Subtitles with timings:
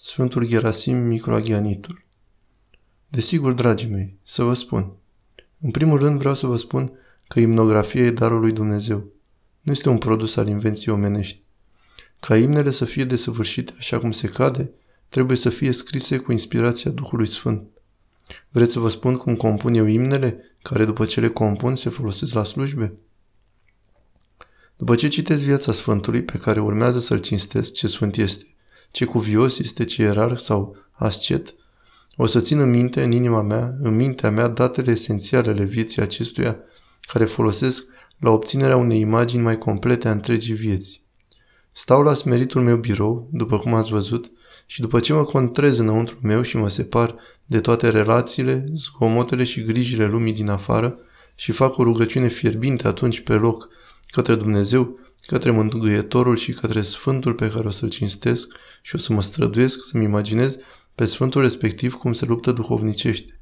[0.00, 2.04] Sfântul Gerasim Microagianitul
[3.08, 4.92] Desigur, dragii mei, să vă spun.
[5.60, 6.92] În primul rând vreau să vă spun
[7.28, 9.04] că imnografia e darul lui Dumnezeu.
[9.60, 11.42] Nu este un produs al invenției omenești.
[12.20, 14.70] Ca imnele să fie desăvârșite așa cum se cade,
[15.08, 17.62] trebuie să fie scrise cu inspirația Duhului Sfânt.
[18.48, 22.34] Vreți să vă spun cum compun eu imnele, care după ce le compun se folosesc
[22.34, 22.92] la slujbe?
[24.76, 28.44] După ce citesc viața Sfântului, pe care urmează să-l cinstesc, ce sfânt este,
[28.90, 31.54] ce cuvios este, ce ierarh sau ascet,
[32.16, 36.02] o să țin în minte, în inima mea, în mintea mea, datele esențiale ale vieții
[36.02, 36.58] acestuia,
[37.00, 37.84] care folosesc
[38.18, 41.02] la obținerea unei imagini mai complete a întregii vieți.
[41.72, 44.30] Stau la smeritul meu birou, după cum ați văzut,
[44.66, 49.62] și după ce mă contrez înăuntru meu și mă separ de toate relațiile, zgomotele și
[49.62, 50.98] grijile lumii din afară
[51.34, 53.68] și fac o rugăciune fierbinte atunci pe loc
[54.10, 59.12] către Dumnezeu, către Mântuitorul și către Sfântul pe care o să-L cinstesc și o să
[59.12, 60.56] mă străduiesc să-mi imaginez
[60.94, 63.40] pe Sfântul respectiv cum se luptă duhovnicește.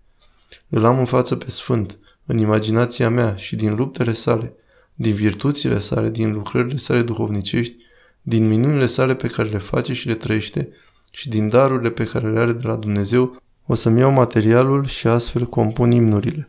[0.68, 4.54] Îl am în față pe Sfânt, în imaginația mea și din luptele sale,
[4.94, 7.76] din virtuțile sale, din lucrările sale duhovnicești,
[8.22, 10.68] din minunile sale pe care le face și le trăiește
[11.10, 15.06] și din darurile pe care le are de la Dumnezeu, o să-mi iau materialul și
[15.06, 16.48] astfel compun imnurile.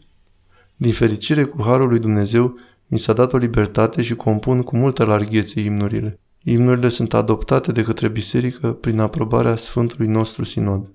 [0.76, 5.04] Din fericire cu Harul lui Dumnezeu, mi s-a dat o libertate și compun cu multă
[5.04, 6.20] larghețe imnurile.
[6.50, 10.92] Imnurile sunt adoptate de către biserică prin aprobarea Sfântului nostru Sinod.